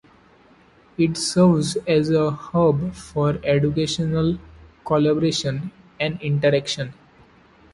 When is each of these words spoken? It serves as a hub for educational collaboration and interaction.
It 0.97 1.15
serves 1.15 1.77
as 1.87 2.09
a 2.09 2.31
hub 2.31 2.95
for 2.95 3.37
educational 3.43 4.39
collaboration 4.83 5.69
and 5.99 6.19
interaction. 6.23 6.95